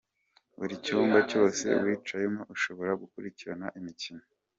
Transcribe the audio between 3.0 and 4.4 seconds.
gukurikirana imikino.